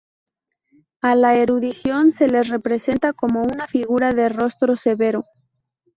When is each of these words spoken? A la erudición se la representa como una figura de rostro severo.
A 1.03 1.13
la 1.13 1.35
erudición 1.35 2.15
se 2.15 2.27
la 2.27 2.41
representa 2.41 3.13
como 3.13 3.43
una 3.43 3.67
figura 3.67 4.09
de 4.09 4.29
rostro 4.29 4.75
severo. 4.75 5.25